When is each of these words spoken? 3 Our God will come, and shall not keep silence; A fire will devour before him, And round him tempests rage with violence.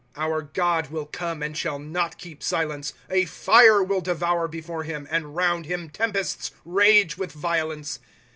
3 0.15 0.23
Our 0.23 0.41
God 0.41 0.87
will 0.87 1.05
come, 1.05 1.43
and 1.43 1.55
shall 1.55 1.77
not 1.77 2.17
keep 2.17 2.41
silence; 2.41 2.93
A 3.07 3.25
fire 3.25 3.83
will 3.83 4.01
devour 4.01 4.47
before 4.47 4.81
him, 4.83 5.07
And 5.11 5.35
round 5.35 5.67
him 5.67 5.91
tempests 5.91 6.49
rage 6.65 7.19
with 7.19 7.31
violence. 7.33 7.99